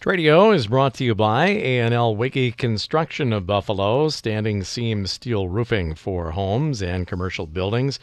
[0.00, 5.94] Tradio is brought to you by A&L Wiggy Construction of Buffalo, standing seam steel roofing
[5.94, 8.00] for homes and commercial buildings,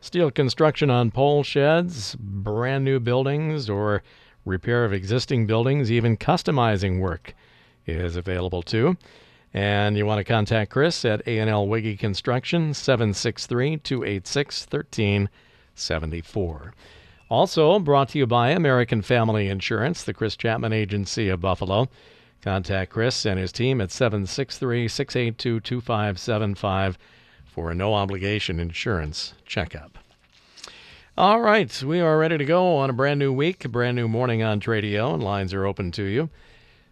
[0.00, 4.04] steel construction on pole sheds, brand new buildings, or
[4.44, 7.34] repair of existing buildings, even customizing work
[7.86, 8.96] is available too.
[9.52, 16.72] And you want to contact Chris at A&L Wiggy Construction, 763 286 1374.
[17.32, 21.88] Also brought to you by American Family Insurance, the Chris Chapman Agency of Buffalo.
[22.42, 26.98] Contact Chris and his team at 763 682 2575
[27.46, 29.96] for a no obligation insurance checkup.
[31.16, 34.08] All right, we are ready to go on a brand new week, a brand new
[34.08, 36.28] morning on Tradio, and lines are open to you.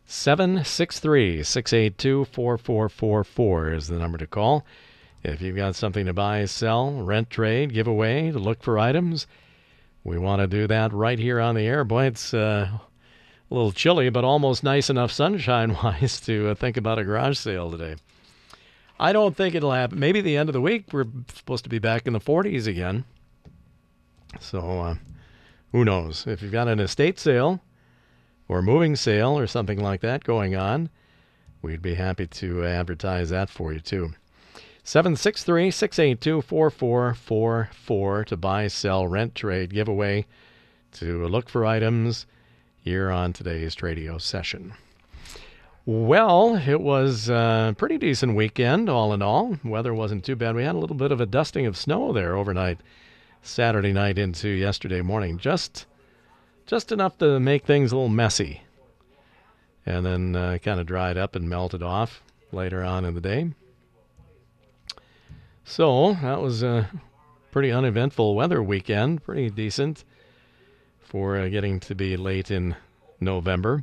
[0.07, 4.65] 763 682 4444 is the number to call.
[5.23, 9.27] If you've got something to buy, sell, rent, trade, give away, to look for items,
[10.05, 11.85] we want to do that right here on the air.
[11.85, 12.69] Boy, it's uh,
[13.51, 17.39] a little chilly, but almost nice enough sunshine wise to uh, think about a garage
[17.39, 17.97] sale today.
[18.99, 19.99] I don't think it'll happen.
[19.99, 23.05] Maybe the end of the week, we're supposed to be back in the 40s again.
[24.39, 24.95] So uh,
[25.73, 26.27] who knows?
[26.27, 27.61] If you've got an estate sale
[28.49, 30.91] or moving sale or something like that going on,
[31.63, 34.13] we'd be happy to advertise that for you too.
[34.91, 40.27] 763 682 4444 to buy, sell, rent, trade, giveaway,
[40.91, 42.27] to look for items
[42.81, 44.73] here on today's radio session.
[45.87, 49.61] Well, it was a pretty decent weekend, all in all.
[49.63, 50.57] Weather wasn't too bad.
[50.57, 52.81] We had a little bit of a dusting of snow there overnight,
[53.43, 55.39] Saturday night into yesterday morning.
[55.39, 55.87] Just,
[56.67, 58.63] just enough to make things a little messy,
[59.87, 63.51] and then uh, kind of dried up and melted off later on in the day.
[65.65, 66.91] So that was a
[67.51, 70.05] pretty uneventful weather weekend, pretty decent
[71.01, 72.77] for uh, getting to be late in
[73.21, 73.83] November.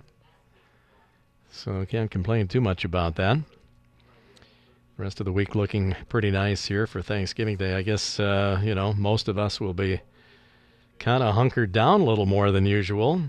[1.51, 3.37] So can't complain too much about that.
[4.97, 7.75] Rest of the week looking pretty nice here for Thanksgiving Day.
[7.75, 10.01] I guess uh, you know most of us will be
[10.99, 13.21] kind of hunkered down a little more than usual.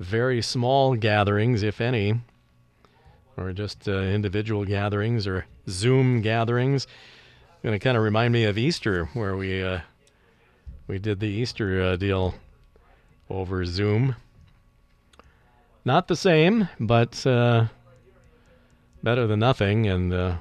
[0.00, 2.14] Very small gatherings, if any,
[3.36, 6.86] or just uh, individual gatherings or Zoom gatherings
[7.62, 9.80] going to kind of remind me of Easter, where we uh,
[10.86, 12.34] we did the Easter uh, deal
[13.28, 14.14] over Zoom.
[15.84, 17.66] Not the same, but uh,
[19.02, 20.36] better than nothing, and uh,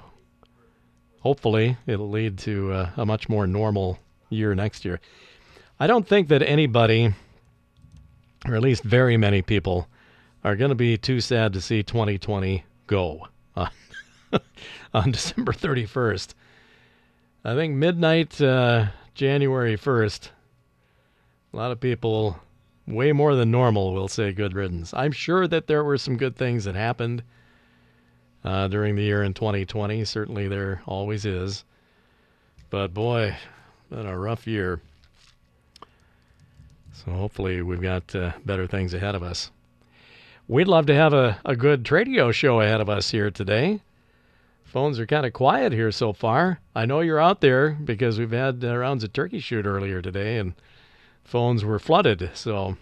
[1.22, 5.00] hopefully it'll lead to uh, a much more normal year next year.
[5.80, 7.14] I don't think that anybody,
[8.46, 9.88] or at least very many people,
[10.44, 13.28] are going to be too sad to see 2020 go
[14.94, 16.34] on December 31st.
[17.48, 20.32] I think midnight, uh, January 1st,
[21.54, 22.38] a lot of people,
[22.86, 24.94] way more than normal, will say good riddance.
[24.94, 27.24] I'm sure that there were some good things that happened
[28.44, 30.04] uh, during the year in 2020.
[30.04, 31.64] Certainly there always is.
[32.70, 33.38] But boy,
[33.90, 34.82] been a rough year.
[36.92, 39.52] So hopefully we've got uh, better things ahead of us.
[40.50, 43.80] We'd love to have a, a good Tradio show ahead of us here today.
[44.78, 46.60] Phones are kind of quiet here so far.
[46.76, 50.38] I know you're out there because we've had uh, rounds of turkey shoot earlier today
[50.38, 50.54] and
[51.24, 52.30] phones were flooded.
[52.36, 52.78] So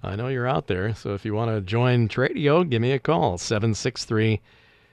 [0.00, 0.94] I know you're out there.
[0.94, 4.40] So if you want to join Tradio, give me a call 763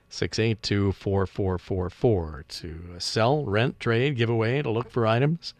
[0.09, 5.53] 682 4444 to sell, rent, trade, give away, to look for items.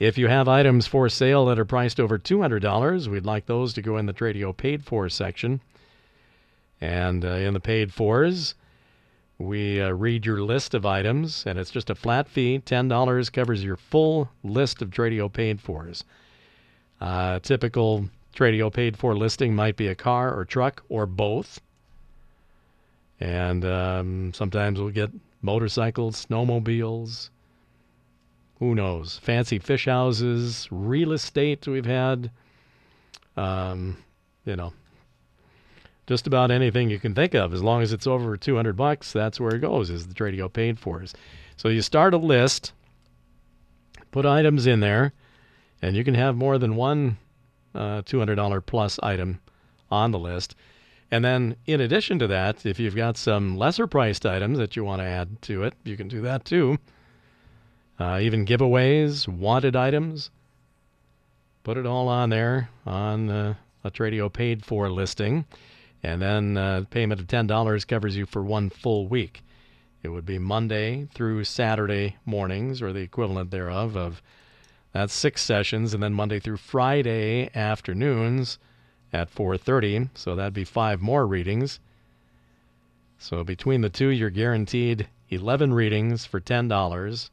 [0.00, 3.82] If you have items for sale that are priced over $200, we'd like those to
[3.82, 5.60] go in the Tradio paid for section.
[6.80, 8.56] And uh, in the paid fors,
[9.42, 12.62] we uh, read your list of items, and it's just a flat fee.
[12.64, 16.04] $10 covers your full list of Tradio paid fors.
[17.00, 21.60] Uh, typical Tradio paid for listing might be a car or truck or both.
[23.20, 25.10] And um, sometimes we'll get
[25.42, 27.30] motorcycles, snowmobiles,
[28.58, 32.30] who knows, fancy fish houses, real estate we've had.
[33.36, 33.96] Um,
[34.44, 34.72] you know,
[36.06, 37.54] just about anything you can think of.
[37.54, 40.78] As long as it's over 200 bucks, that's where it goes, is the Tradio paid
[40.78, 41.04] for.
[41.56, 42.72] So you start a list,
[44.10, 45.12] put items in there,
[45.80, 47.18] and you can have more than one
[47.74, 49.40] uh, $200 plus item
[49.90, 50.54] on the list.
[51.10, 54.84] And then, in addition to that, if you've got some lesser priced items that you
[54.84, 56.78] want to add to it, you can do that too.
[58.00, 60.30] Uh, even giveaways, wanted items,
[61.62, 63.54] put it all on there on uh,
[63.84, 65.44] a Tradio paid for listing.
[66.02, 69.42] And then uh, payment of $10 covers you for one full week.
[70.02, 74.20] It would be Monday through Saturday mornings, or the equivalent thereof, of
[74.92, 78.58] that's six sessions, and then Monday through Friday afternoons
[79.12, 80.10] at 4:30.
[80.14, 81.78] So that'd be five more readings.
[83.18, 87.30] So between the two, you're guaranteed 11 readings for $10.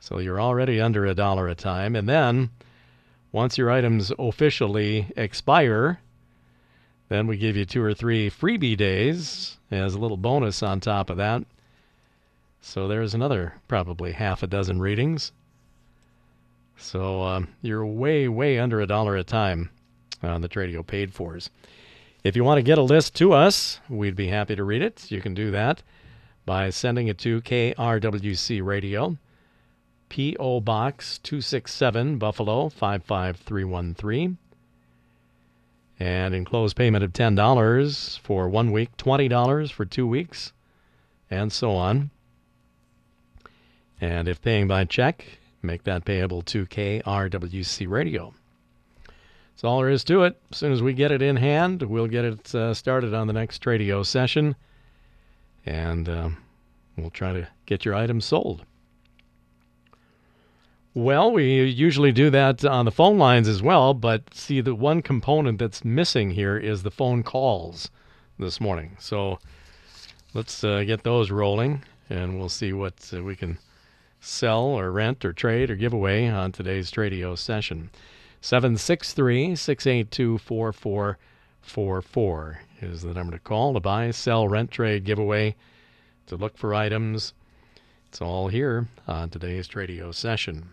[0.00, 1.94] So you're already under a dollar a time.
[1.94, 2.50] And then
[3.30, 6.00] once your items officially expire,
[7.12, 11.10] then we give you two or three freebie days as a little bonus on top
[11.10, 11.42] of that.
[12.62, 15.32] So there's another probably half a dozen readings.
[16.78, 19.68] So um, you're way, way under a dollar a time
[20.22, 21.50] on the Tradio paid fors.
[22.24, 25.10] If you want to get a list to us, we'd be happy to read it.
[25.10, 25.82] You can do that
[26.46, 29.18] by sending it to KRWC Radio,
[30.08, 30.60] P.O.
[30.60, 34.38] Box 267, Buffalo 55313.
[36.02, 40.52] And enclosed payment of $10 for one week, $20 for two weeks,
[41.30, 42.10] and so on.
[44.00, 45.24] And if paying by check,
[45.62, 48.34] make that payable to KRWC Radio.
[49.06, 50.42] That's all there is to it.
[50.50, 53.32] As soon as we get it in hand, we'll get it uh, started on the
[53.32, 54.56] next radio session,
[55.64, 56.30] and uh,
[56.96, 58.64] we'll try to get your items sold.
[60.94, 65.00] Well, we usually do that on the phone lines as well, but see, the one
[65.00, 67.88] component that's missing here is the phone calls
[68.38, 68.98] this morning.
[69.00, 69.38] So
[70.34, 73.56] let's uh, get those rolling, and we'll see what uh, we can
[74.20, 77.88] sell or rent or trade or give away on today's radio session.
[78.42, 85.56] 763 682 4444 is the number to call to buy, sell, rent, trade, giveaway,
[86.26, 87.32] to look for items.
[88.10, 90.68] It's all here on today's radio session.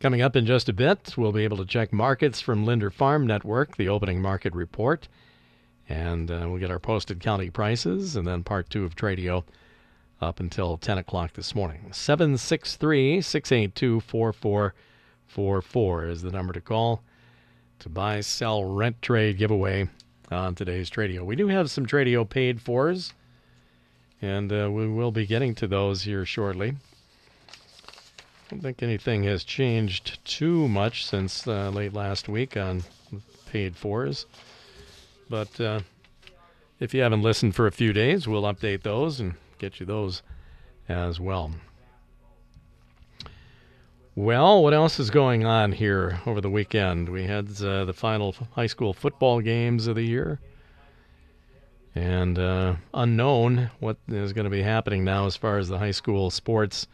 [0.00, 3.26] Coming up in just a bit, we'll be able to check markets from Linder Farm
[3.26, 5.08] Network, the opening market report,
[5.88, 9.42] and uh, we'll get our posted county prices, and then part two of Tradio
[10.20, 11.88] up until 10 o'clock this morning.
[11.90, 17.02] 763 682 4444 is the number to call
[17.80, 19.88] to buy, sell, rent, trade, giveaway
[20.30, 21.24] on today's Tradio.
[21.24, 23.14] We do have some Tradio paid fors,
[24.22, 26.74] and uh, we will be getting to those here shortly.
[28.48, 32.82] I don't think anything has changed too much since uh, late last week on
[33.52, 34.24] paid fors.
[35.28, 35.80] But uh,
[36.80, 40.22] if you haven't listened for a few days, we'll update those and get you those
[40.88, 41.52] as well.
[44.14, 47.10] Well, what else is going on here over the weekend?
[47.10, 50.40] We had uh, the final high school football games of the year.
[51.94, 55.90] And uh, unknown what is going to be happening now as far as the high
[55.90, 56.86] school sports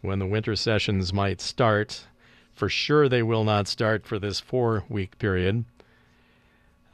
[0.00, 2.06] when the winter sessions might start.
[2.52, 5.64] For sure, they will not start for this four week period.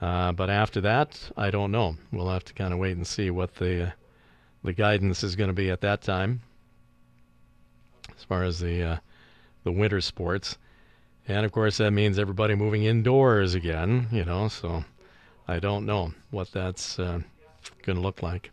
[0.01, 1.97] Uh, but after that, I don't know.
[2.12, 3.93] We'll have to kind of wait and see what the
[4.62, 6.41] the guidance is going to be at that time,
[8.17, 8.97] as far as the uh,
[9.62, 10.59] the winter sports.
[11.27, 14.09] And of course, that means everybody moving indoors again.
[14.11, 14.85] You know, so
[15.49, 17.21] I don't know what that's uh,
[17.83, 18.50] going to look like.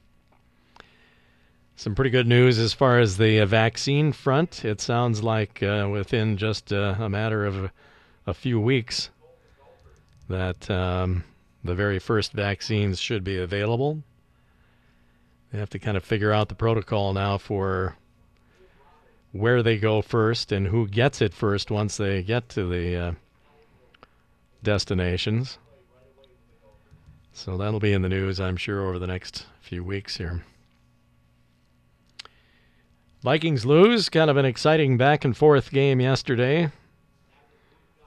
[1.82, 4.64] Some pretty good news as far as the uh, vaccine front.
[4.64, 7.72] It sounds like uh, within just uh, a matter of
[8.28, 9.10] a few weeks
[10.30, 11.24] that um,
[11.64, 14.04] the very first vaccines should be available.
[15.52, 17.98] They have to kind of figure out the protocol now for
[19.32, 23.12] where they go first and who gets it first once they get to the uh,
[24.62, 25.58] destinations.
[27.34, 30.44] So that'll be in the news, I'm sure, over the next few weeks here.
[33.22, 34.10] Vikings lose.
[34.10, 36.72] Kind of an exciting back and forth game yesterday.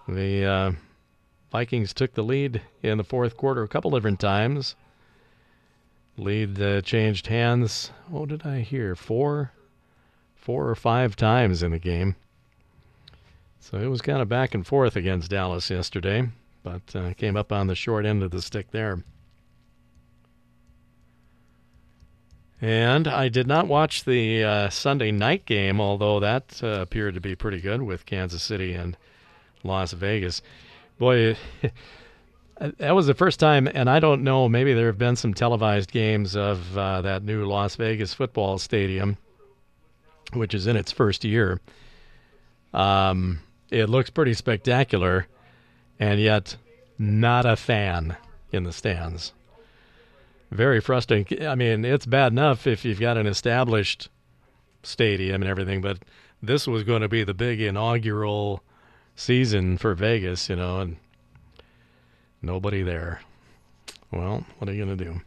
[0.09, 0.73] The uh,
[1.53, 4.75] Vikings took the lead in the fourth quarter a couple different times.
[6.17, 7.93] Lead uh, changed hands.
[8.09, 8.97] What did I hear?
[8.97, 9.53] Four,
[10.35, 12.17] four or five times in the game.
[13.61, 16.29] So it was kind of back and forth against Dallas yesterday,
[16.63, 19.03] but uh, came up on the short end of the stick there.
[22.65, 27.21] And I did not watch the uh, Sunday night game, although that uh, appeared to
[27.21, 28.97] be pretty good with Kansas City and
[29.63, 30.41] Las Vegas.
[30.99, 31.37] Boy,
[32.59, 35.93] that was the first time, and I don't know, maybe there have been some televised
[35.93, 39.19] games of uh, that new Las Vegas football stadium,
[40.33, 41.61] which is in its first year.
[42.73, 43.41] Um,
[43.71, 45.27] it looks pretty spectacular,
[46.01, 46.57] and yet
[46.99, 48.17] not a fan
[48.53, 49.35] in the stands
[50.55, 51.47] very frustrating.
[51.47, 54.09] I mean, it's bad enough if you've got an established
[54.85, 55.99] stadium and everything, but
[56.43, 58.63] this was going to be the big inaugural
[59.17, 60.97] season for Vegas, you know, and
[62.41, 63.21] nobody there.
[64.13, 65.21] Well, what are you going to do?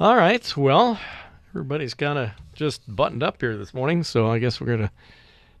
[0.00, 0.56] All right.
[0.56, 0.98] Well,
[1.50, 4.90] everybody's kind of just buttoned up here this morning, so I guess we're going to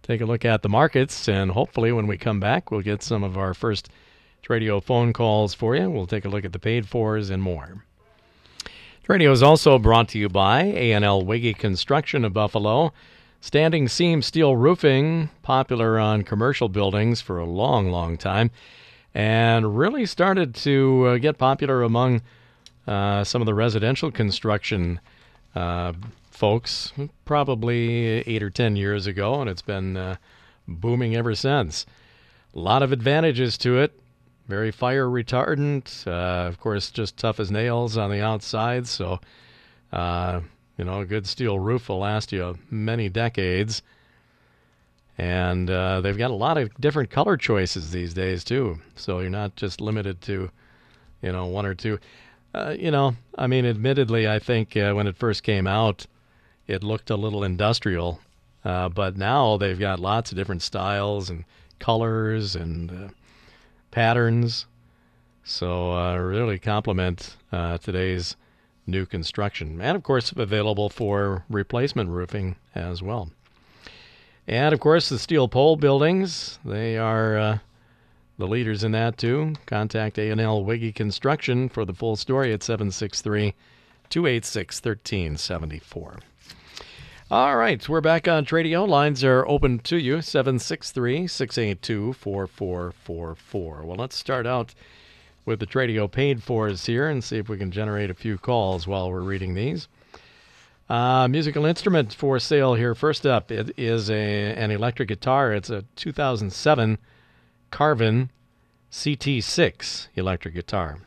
[0.02, 3.22] take a look at the markets, and hopefully, when we come back, we'll get some
[3.22, 3.90] of our first
[4.42, 5.88] Tradio phone calls for you.
[5.88, 7.84] We'll take a look at the paid fors and more.
[9.08, 12.92] Radio is also brought to you by A&L Wiggy Construction of Buffalo.
[13.40, 18.50] Standing seam steel roofing, popular on commercial buildings for a long, long time,
[19.14, 22.22] and really started to uh, get popular among
[22.86, 25.00] uh, some of the residential construction
[25.54, 25.92] uh,
[26.30, 26.92] folks
[27.24, 30.16] probably eight or ten years ago, and it's been uh,
[30.66, 31.86] booming ever since.
[32.54, 33.98] A lot of advantages to it.
[34.48, 38.86] Very fire retardant, uh, of course, just tough as nails on the outside.
[38.86, 39.20] So,
[39.92, 40.40] uh,
[40.76, 43.82] you know, a good steel roof will last you many decades.
[45.16, 48.80] And uh, they've got a lot of different color choices these days too.
[48.96, 50.50] So you're not just limited to,
[51.20, 51.98] you know, one or two.
[52.54, 56.06] Uh, you know, I mean, admittedly, I think uh, when it first came out,
[56.66, 58.20] it looked a little industrial.
[58.64, 61.44] Uh, but now they've got lots of different styles and
[61.78, 63.12] colors and
[63.92, 64.66] patterns.
[65.44, 68.36] So uh, really complement uh, today's
[68.86, 73.30] new construction, and of course available for replacement roofing as well.
[74.48, 77.58] And of course the steel pole buildings, they are uh,
[78.38, 79.54] the leaders in that too.
[79.66, 83.54] Contact A&L Wiggy Construction for the full story at 763
[84.10, 86.18] 286 1374.
[87.32, 88.86] All right, we're back on Tradio.
[88.86, 93.82] Lines are open to you 763 682 4444.
[93.86, 94.74] Well, let's start out
[95.46, 98.86] with the Tradio paid fors here and see if we can generate a few calls
[98.86, 99.88] while we're reading these.
[100.90, 102.94] Uh, musical instrument for sale here.
[102.94, 105.54] First up, it is a an electric guitar.
[105.54, 106.98] It's a 2007
[107.70, 108.28] Carvin
[108.90, 110.98] CT6 electric guitar.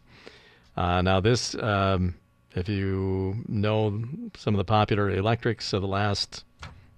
[0.76, 2.16] Uh, now, this um,
[2.56, 4.02] if you know
[4.38, 6.46] some of the popular electrics of the last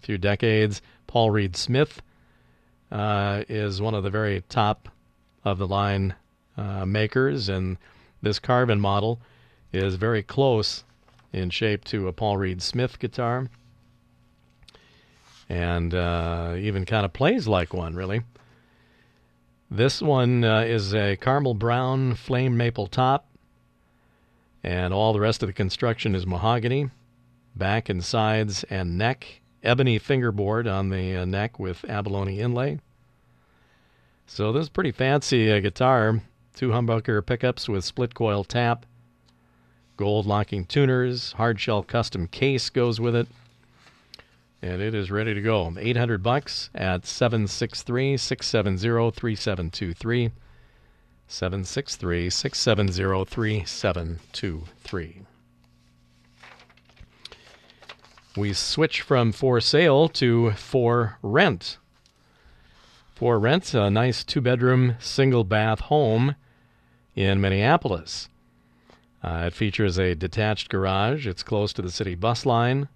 [0.01, 2.01] few decades, Paul Reed Smith
[2.91, 4.87] uh, is one of the very top
[5.43, 6.13] of the line
[6.57, 7.77] uh, makers, and
[8.21, 9.19] this Carvin model
[9.73, 10.83] is very close
[11.33, 13.49] in shape to a Paul Reed Smith guitar,
[15.49, 18.21] and uh, even kind of plays like one, really.
[19.69, 23.26] This one uh, is a caramel brown flame maple top
[24.67, 26.89] and all the rest of the construction is mahogany,
[27.55, 32.77] back and sides and neck, ebony fingerboard on the uh, neck with abalone inlay.
[34.25, 36.21] So this is pretty fancy uh, guitar.
[36.53, 38.85] Two humbucker pickups with split coil tap,
[39.95, 43.29] gold locking tuners, hard shell custom case goes with it,
[44.61, 45.73] and it is ready to go.
[45.79, 50.31] 800 bucks at 763 670 3723.
[51.29, 55.21] 763 670 3723.
[58.37, 61.79] We switch from for sale to for rent.
[63.13, 66.35] For rent, a nice two bedroom, single bath home
[67.15, 68.29] in Minneapolis.
[69.23, 71.27] Uh, it features a detached garage.
[71.27, 72.87] It's close to the city bus line,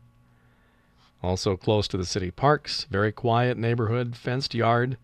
[1.22, 2.86] also close to the city parks.
[2.90, 4.98] Very quiet neighborhood, fenced yard.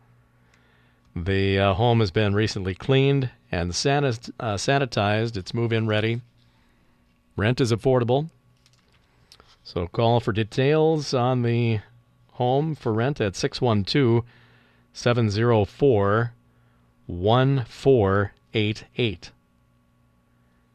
[1.24, 5.36] The uh, home has been recently cleaned and sanit- uh, sanitized.
[5.36, 6.22] It's move in ready.
[7.36, 8.30] Rent is affordable.
[9.64, 11.80] So call for details on the
[12.34, 14.24] home for rent at 612
[14.94, 16.34] 704
[17.08, 19.32] 1488.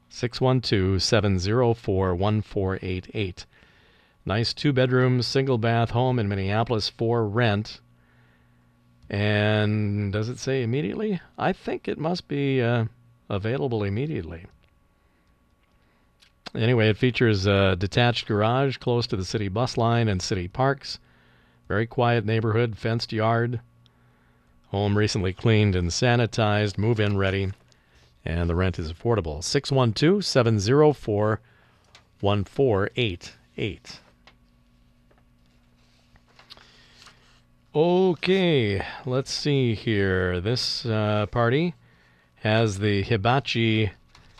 [0.09, 3.47] 612 704 1488.
[4.25, 7.81] Nice two bedroom, single bath home in Minneapolis for rent.
[9.13, 11.21] And does it say immediately?
[11.37, 12.87] I think it must be uh,
[13.29, 14.47] available immediately.
[16.55, 20.99] Anyway, it features a detached garage close to the city bus line and city parks.
[21.69, 23.61] Very quiet neighborhood, fenced yard.
[24.69, 27.53] Home recently cleaned and sanitized, move in ready,
[28.25, 29.45] and the rent is affordable.
[29.45, 31.41] 612 704
[32.21, 34.01] 1488.
[37.75, 40.43] Okay, let's see here.
[40.43, 41.73] This uh, party
[42.41, 43.93] has the Hibachi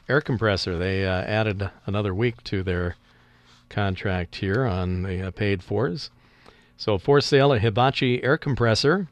[0.07, 0.77] air compressor.
[0.77, 2.97] They uh, added another week to their
[3.71, 6.11] contract here on the uh, paid fors.
[6.77, 9.09] So for sale, a Hibachi air compressor.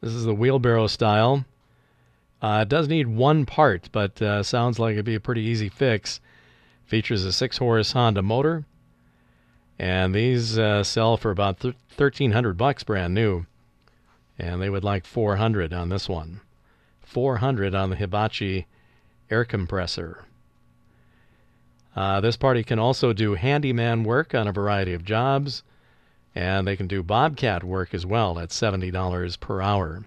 [0.00, 1.44] This is the wheelbarrow style.
[2.40, 5.68] Uh, it does need one part, but uh, sounds like it'd be a pretty easy
[5.68, 6.20] fix.
[6.86, 8.64] Features a six horse Honda motor,
[9.78, 13.46] and these uh, sell for about th- 1300 bucks brand new
[14.38, 16.40] and they would like 400 on this one
[17.00, 18.66] 400 on the hibachi
[19.30, 20.24] air compressor
[21.96, 25.62] uh, this party can also do handyman work on a variety of jobs
[26.34, 30.04] And they can do bobcat work as well at $70 per hour.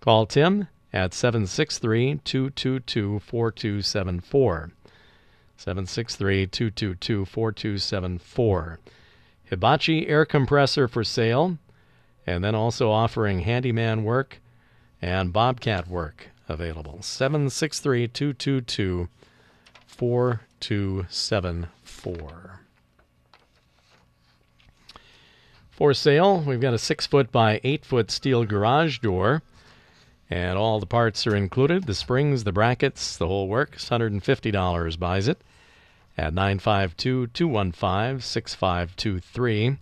[0.00, 4.72] Call Tim at 763 222 4274.
[5.56, 8.78] 763 222 4274.
[9.44, 11.58] Hibachi air compressor for sale,
[12.26, 14.40] and then also offering handyman work
[15.00, 17.02] and bobcat work available.
[17.02, 19.08] 763 222
[19.86, 22.60] 4274.
[25.70, 29.42] For sale, we've got a 6 foot by 8 foot steel garage door,
[30.30, 33.88] and all the parts are included the springs, the brackets, the whole works.
[33.88, 35.38] $150 buys it
[36.18, 39.78] at 952 215 6523.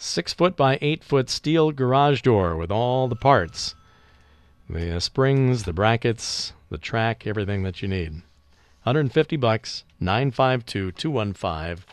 [0.00, 3.74] 6 foot by 8 foot steel garage door with all the parts
[4.70, 8.12] the springs, the brackets, the track, everything that you need.
[8.82, 11.84] 150 bucks, 952 215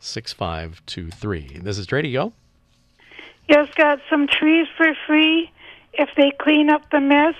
[0.00, 1.60] 6523.
[1.62, 2.32] This is Tradio.
[3.48, 5.50] Yes, got some trees for free
[5.94, 7.34] if they clean up the mess.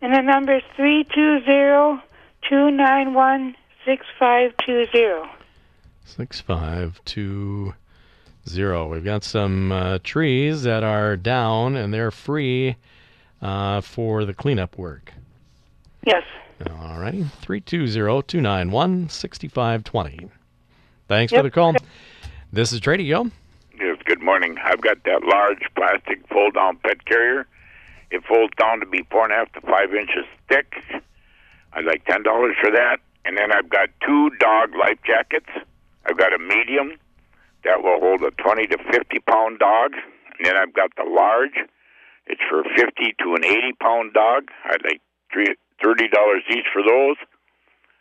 [0.00, 2.02] And the number is 320
[2.48, 5.30] 291 6520.
[6.04, 8.88] 6520.
[8.90, 12.74] We've got some uh, trees that are down and they're free
[13.40, 15.12] uh, for the cleanup work.
[16.04, 16.24] Yes.
[16.80, 17.22] All righty.
[17.42, 20.28] 320 291 6520.
[21.08, 21.38] Thanks Yep.
[21.38, 21.74] for the call.
[22.52, 23.30] This is Tradio.
[23.78, 24.58] Yes, good morning.
[24.64, 27.46] I've got that large plastic fold down pet carrier.
[28.12, 30.74] It folds down to be four and a half to five inches thick.
[31.72, 32.98] I'd like ten dollars for that.
[33.24, 35.48] And then I've got two dog life jackets.
[36.04, 36.98] I've got a medium
[37.64, 39.92] that will hold a twenty to fifty pound dog.
[40.36, 41.56] And then I've got the large.
[42.26, 44.50] It's for fifty to an eighty pound dog.
[44.66, 45.00] I'd like
[45.32, 47.16] three thirty dollars each for those.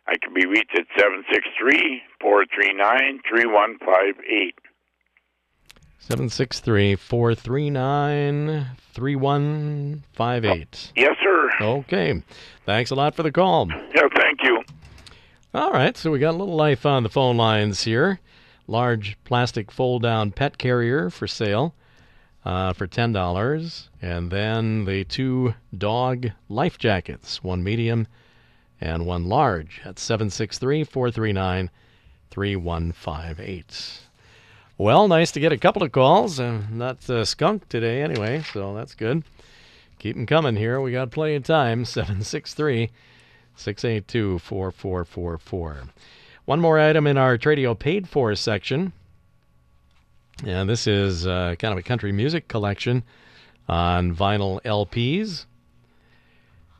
[0.07, 4.59] I can be reached at seven six three four three nine three one five eight.
[5.99, 10.91] 763 439 3158.
[10.95, 11.49] Yes, sir.
[11.61, 12.23] Okay.
[12.65, 13.67] Thanks a lot for the call.
[13.69, 14.61] Yeah, thank you.
[15.53, 18.19] All right, so we got a little life on the phone lines here.
[18.67, 21.75] Large plastic fold down pet carrier for sale
[22.45, 23.87] uh, for $10.
[24.01, 28.07] And then the two dog life jackets, one medium
[28.79, 31.69] and one large, at 763 439
[32.29, 33.99] 3158.
[34.81, 36.39] Well, nice to get a couple of calls.
[36.39, 39.23] Not uh, skunked today anyway, so that's good.
[39.99, 40.81] Keep them coming here.
[40.81, 41.85] We got plenty of time.
[41.85, 42.89] 763
[43.55, 45.83] 682 4444.
[46.45, 48.91] One more item in our Tradio paid for section.
[50.43, 53.03] And this is uh, kind of a country music collection
[53.69, 55.45] on vinyl LPs.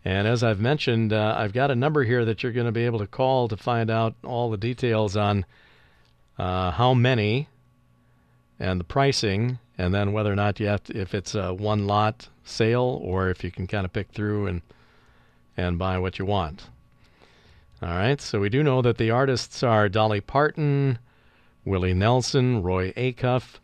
[0.03, 2.87] And as I've mentioned, uh, I've got a number here that you're going to be
[2.87, 5.45] able to call to find out all the details on
[6.39, 7.47] uh, how many
[8.61, 11.87] and the pricing, and then whether or not you have to, if it's a one
[11.87, 14.61] lot sale or if you can kind of pick through and
[15.57, 16.69] and buy what you want.
[17.81, 20.99] All right, so we do know that the artists are Dolly Parton,
[21.65, 23.55] Willie Nelson, Roy Acuff,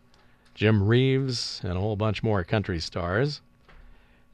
[0.56, 3.42] Jim Reeves, and a whole bunch more country stars.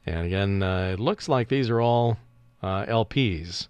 [0.06, 2.16] And again, uh, it looks like these are all
[2.62, 3.68] uh, LPs.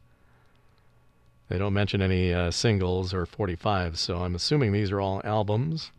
[1.48, 5.90] They don't mention any uh, singles or 45s, so I'm assuming these are all albums.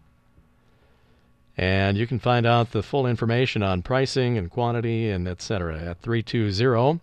[1.58, 5.80] And you can find out the full information on pricing and quantity and etc.
[5.80, 7.00] at 320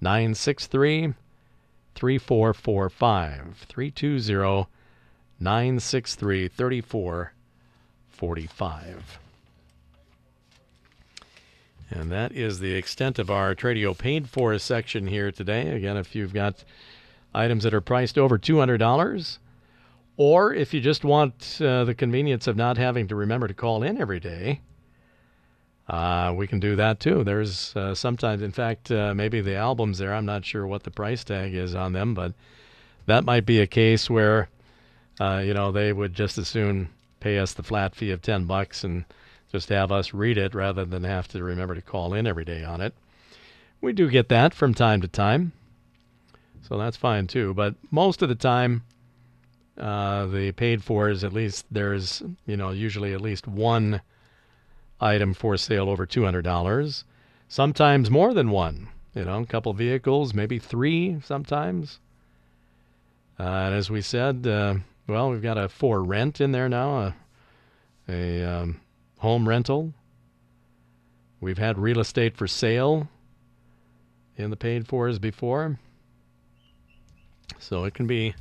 [0.00, 1.14] 963
[1.94, 3.66] 3445.
[3.68, 4.66] 320
[5.38, 9.18] 963 3445.
[11.90, 15.68] And that is the extent of our Tradio paid for section here today.
[15.68, 16.64] Again, if you've got
[17.34, 19.38] items that are priced over $200,
[20.16, 23.82] or if you just want uh, the convenience of not having to remember to call
[23.82, 24.60] in every day,
[25.88, 27.24] uh, we can do that too.
[27.24, 30.90] There's uh, sometimes, in fact, uh, maybe the albums there, I'm not sure what the
[30.90, 32.34] price tag is on them, but
[33.06, 34.48] that might be a case where,
[35.20, 36.88] uh, you know, they would just as soon
[37.20, 39.04] pay us the flat fee of 10 bucks and
[39.50, 42.64] just have us read it rather than have to remember to call in every day
[42.64, 42.94] on it.
[43.80, 45.52] We do get that from time to time,
[46.62, 47.52] so that's fine too.
[47.52, 48.84] But most of the time,
[49.78, 54.00] uh, the paid for is at least there's you know usually at least one
[55.00, 57.04] item for sale over two hundred dollars.
[57.48, 58.88] Sometimes more than one.
[59.14, 62.00] You know, a couple vehicles, maybe three sometimes.
[63.38, 66.98] Uh, and as we said, uh, well, we've got a for rent in there now,
[66.98, 67.14] a,
[68.08, 68.80] a um,
[69.18, 69.92] home rental.
[71.40, 73.08] We've had real estate for sale
[74.36, 75.78] in the paid fors before.
[77.58, 78.34] So it can be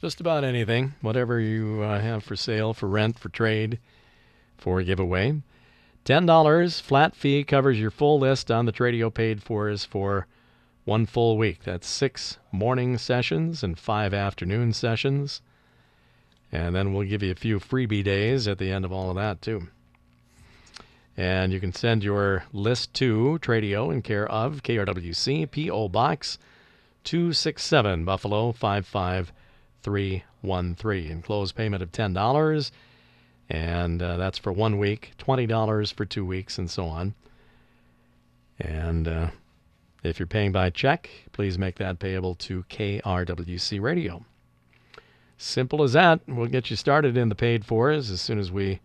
[0.00, 3.78] just about anything, whatever you uh, have for sale, for rent, for trade.
[4.56, 5.42] for giveaway.
[6.04, 10.26] $10 flat fee covers your full list on the Tradio paid fors for
[10.84, 11.64] one full week.
[11.64, 15.42] That's six morning sessions and five afternoon sessions.
[16.50, 19.16] And then we'll give you a few freebie days at the end of all of
[19.16, 19.68] that, too.
[21.16, 25.88] And you can send your list to Tradio in care of KRWC, P.O.
[25.90, 26.38] Box
[27.04, 28.52] 267, Buffalo
[29.82, 31.10] 55313.
[31.10, 32.70] Enclosed payment of $10.
[33.48, 37.14] And uh, that's for one week, $20 for two weeks, and so on.
[38.60, 39.30] And uh,
[40.02, 44.24] if you're paying by check, please make that payable to KRWC Radio.
[45.36, 46.20] Simple as that.
[46.28, 48.80] We'll get you started in the paid fors as soon as we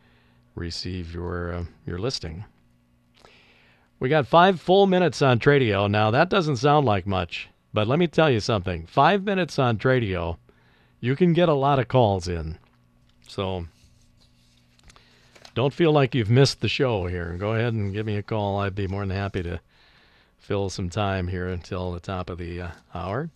[0.56, 2.46] receive your uh, your listing.
[4.00, 5.92] We got five full minutes on Tradio.
[5.92, 8.86] Now that doesn't sound like much, but let me tell you something.
[8.86, 10.38] Five minutes on Tradio,
[11.06, 12.58] you can get a lot of calls in.
[13.28, 13.68] So
[15.54, 17.38] don't feel like you've missed the show here.
[17.38, 18.60] Go ahead and give me a call.
[18.60, 19.60] I'd be more than happy to
[20.40, 23.30] fill some time here until the top of the uh, hour.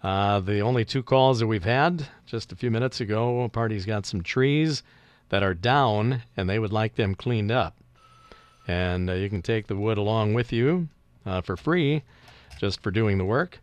[0.00, 3.84] Uh, the only two calls that we've had just a few minutes ago, a party's
[3.84, 4.84] got some trees
[5.30, 7.76] that are down and they would like them cleaned up.
[8.68, 10.88] And uh, you can take the wood along with you
[11.24, 12.04] uh, for free
[12.60, 13.58] just for doing the work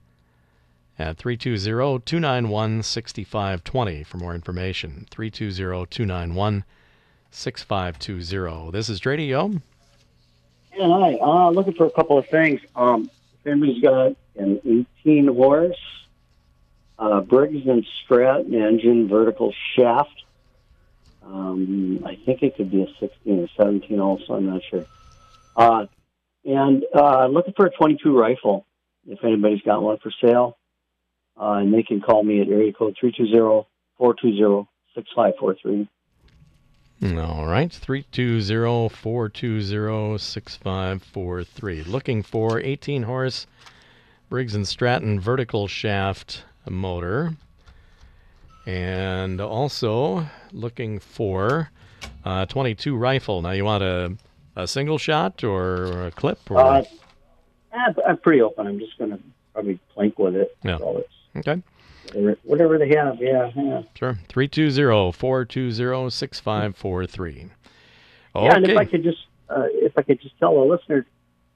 [1.00, 5.08] at 320 291 6520 for more information.
[5.10, 6.64] 320 291
[7.32, 8.72] 6520.
[8.72, 9.62] This is Tradio.
[10.76, 11.16] Yeah, hi.
[11.16, 12.62] Uh, looking for a couple of things.
[12.76, 13.10] Um,
[13.46, 15.78] anybody's got an 18 horse,
[17.00, 20.24] uh, Briggs and Stratton engine vertical shaft.
[21.24, 24.86] Um, I think it could be a 16 or 17 also, I'm not sure.
[25.56, 25.86] Uh,
[26.46, 28.66] and uh, looking for a 22 rifle,
[29.08, 30.58] if anybody's got one for sale.
[31.40, 33.66] Uh, and they can call me at area code 320
[33.98, 35.88] 420 6543.
[37.20, 41.84] All right, 320 420 6543.
[41.84, 43.48] Looking for 18 horse
[44.30, 47.34] Briggs and Stratton vertical shaft motor.
[48.66, 51.70] And also looking for
[52.24, 53.42] a 22 rifle.
[53.42, 54.16] Now, you want a,
[54.56, 56.40] a single shot or a clip?
[56.50, 56.84] Or Uh,
[57.74, 58.68] I'm I'm pretty open.
[58.68, 59.20] I'm just going to
[59.54, 60.56] probably plank with it.
[60.64, 60.78] Yeah.
[61.36, 61.62] Okay,
[62.44, 63.82] whatever, they have, yeah, yeah.
[63.96, 64.18] sure.
[64.30, 67.50] 320 420 6543.
[68.36, 69.20] Yeah, and if I could just,
[69.50, 71.06] uh, if I could just tell the listener,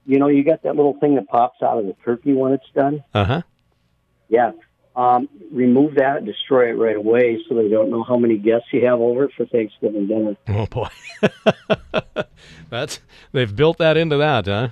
[0.06, 2.70] you know, you got that little thing that pops out of the turkey when it's
[2.74, 3.04] done.
[3.14, 3.42] Uh huh.
[4.30, 4.52] Yeah.
[4.96, 8.84] Um, remove that, destroy it right away, so they don't know how many guests you
[8.88, 10.36] have over for Thanksgiving dinner.
[10.48, 10.88] Oh, boy.
[12.72, 13.00] That's
[13.32, 14.70] They've built that into that, huh?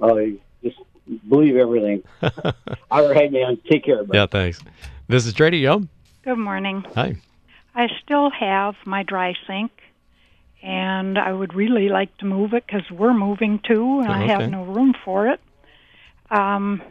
[0.00, 0.36] Oh,
[1.28, 2.02] believe everything.
[2.90, 3.58] All right, man.
[3.70, 4.04] Take care.
[4.04, 4.16] Bye.
[4.18, 4.60] Yeah, thanks.
[5.08, 5.86] This is Tradio.
[6.24, 6.84] Good morning.
[6.94, 7.16] Hi.
[7.74, 9.70] I still have my dry sink,
[10.62, 14.32] and I would really like to move it because we're moving too, and I Okay.
[14.32, 15.40] have no room for it.
[16.30, 16.82] Um,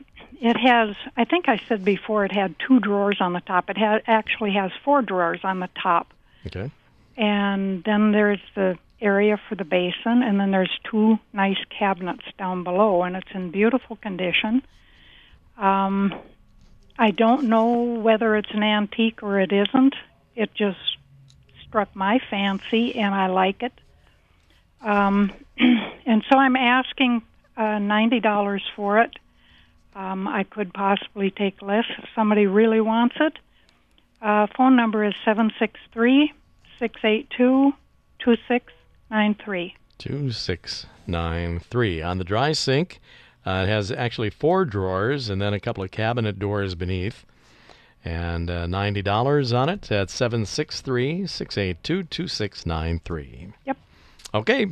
[0.42, 3.70] it has, I think I said before, it had two drawers on the top.
[3.70, 6.14] It ha- actually has four drawers on the top.
[6.46, 6.72] Okay.
[7.18, 12.64] And then there's the area for the basin, and then there's two nice cabinets down
[12.64, 14.64] below, and it's in beautiful condition.
[15.58, 16.14] Um,
[16.98, 19.96] I don't know whether it's an antique or it isn't.
[20.36, 20.80] It just
[21.68, 23.74] struck my fancy, and I like it.
[24.82, 27.22] Um, and so I'm asking
[27.56, 29.12] uh, ninety dollars for it.
[29.96, 33.34] Um, I could possibly take less if somebody really wants it.
[34.22, 36.34] Uh, phone number is seven six three
[36.80, 37.74] six eight two
[38.20, 38.72] two six
[39.10, 39.76] nine three.
[40.00, 42.02] 2693.
[42.02, 43.00] On the dry sink,
[43.46, 47.26] uh, it has actually four drawers and then a couple of cabinet doors beneath.
[48.06, 53.54] And uh, $90 on it at 763 682 2693.
[53.66, 53.78] Yep.
[54.36, 54.66] Okay.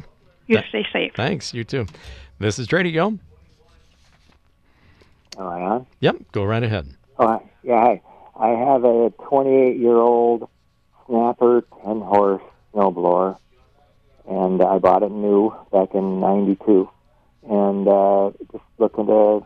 [0.48, 1.14] You Th- stay safe.
[1.16, 1.54] Thanks.
[1.54, 1.88] You too.
[2.40, 3.18] This is Tradio.
[5.38, 5.86] Am I on?
[6.02, 6.18] Yep.
[6.32, 6.88] Go right ahead.
[7.20, 7.82] Oh, yeah.
[7.82, 8.02] Hi.
[8.40, 10.48] I have a 28 year old
[11.08, 12.42] Snapper 10 horse
[12.74, 13.38] snowblower,
[14.28, 16.90] and I bought it new back in '92,
[17.50, 19.46] and uh, just looking to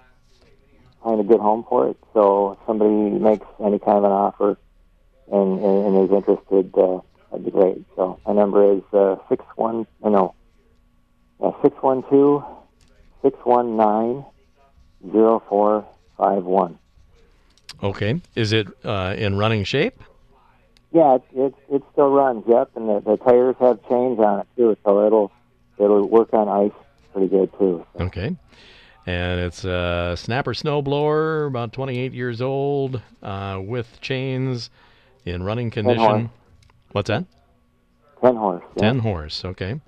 [1.04, 1.98] find a good home for it.
[2.14, 4.58] So if somebody makes any kind of an offer
[5.32, 7.00] and, and, and is interested, uh,
[7.32, 7.84] that'd be great.
[7.96, 9.86] So my number is uh, six one
[11.42, 12.44] uh, six one two
[13.22, 14.26] six one nine
[15.12, 15.86] zero four
[16.18, 16.78] five one.
[17.82, 18.22] Okay.
[18.36, 20.02] Is it uh, in running shape?
[20.92, 22.44] Yeah, it, it it still runs.
[22.48, 25.32] Yep, and the, the tires have chains on it too, so it'll
[25.78, 26.72] it'll work on ice
[27.14, 27.86] pretty good too.
[27.98, 28.36] So, Okay.
[29.06, 34.70] And it's a snapper snowblower, about 28 years old, uh, with chains
[35.26, 36.00] in running condition.
[36.00, 36.30] horse.
[36.92, 37.26] What's that?
[38.22, 38.64] 10 horse.
[38.76, 38.82] yeah.
[38.84, 39.82] 10 horse, okay.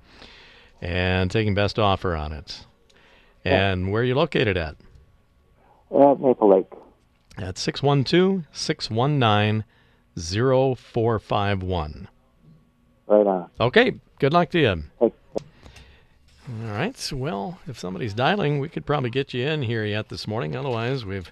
[0.82, 2.66] And taking best offer on it.
[3.46, 4.76] And where are you located at?
[5.94, 6.72] At Maple Lake.
[7.38, 9.64] At 612 619
[10.18, 12.08] 0451.
[13.08, 13.50] Right on.
[13.60, 14.84] Okay, good luck to you.
[15.00, 15.18] Thanks.
[16.48, 17.12] All right.
[17.14, 20.56] Well, if somebody's dialing, we could probably get you in here yet this morning.
[20.56, 21.32] Otherwise, we've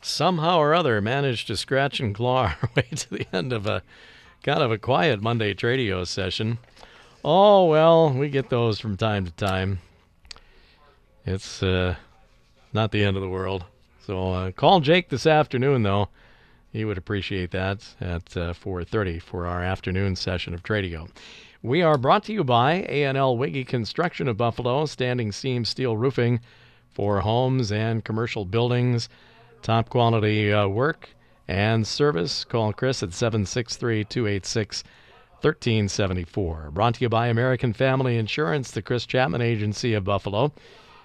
[0.00, 3.82] somehow or other managed to scratch and claw our way to the end of a
[4.42, 6.58] kind of a quiet Monday Tradio session.
[7.24, 9.78] Oh, well, we get those from time to time.
[11.24, 11.96] It's uh,
[12.72, 13.64] not the end of the world.
[14.06, 16.08] So uh, call Jake this afternoon, though.
[16.72, 21.10] He would appreciate that at uh, 4:30 for our afternoon session of Tradio.
[21.62, 26.40] We are brought to you by A&L Wiggy Construction of Buffalo, standing seam steel roofing
[26.88, 29.10] for homes and commercial buildings.
[29.60, 31.10] Top quality uh, work
[31.46, 32.42] and service.
[32.42, 34.82] Call Chris at 763 286
[35.42, 36.70] 1374.
[36.70, 40.52] Brought to you by American Family Insurance, the Chris Chapman Agency of Buffalo.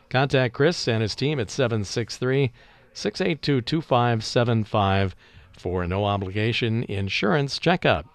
[0.09, 2.53] Contact Chris and his team at 763
[2.93, 5.13] 682 2575
[5.59, 8.05] for no obligation insurance checkup.